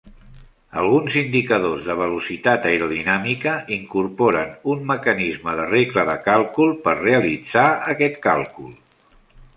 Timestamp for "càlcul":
6.29-6.77, 8.29-8.77